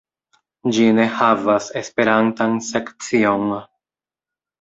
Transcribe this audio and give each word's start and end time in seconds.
Ĝi 0.77 0.85
ne 0.99 1.03
havas 1.17 1.67
esperantan 1.81 2.57
sekcion. 2.69 3.47